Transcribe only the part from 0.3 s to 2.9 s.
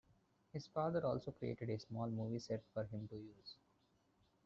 His father also created a small movie set for